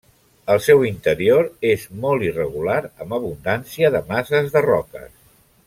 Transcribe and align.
El 0.53 0.61
seu 0.67 0.79
interior 0.87 1.49
és 1.73 1.83
molt 2.05 2.25
irregular 2.29 2.79
amb 3.05 3.15
abundància 3.19 3.93
de 3.97 4.03
masses 4.11 4.53
de 4.57 4.69
roques. 4.71 5.17